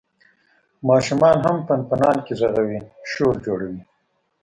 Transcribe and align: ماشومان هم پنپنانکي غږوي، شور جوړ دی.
ماشومان 0.87 1.37
هم 1.45 1.57
پنپنانکي 1.67 2.33
غږوي، 2.39 2.79
شور 3.11 3.35
جوړ 3.45 3.59
دی. 3.71 3.79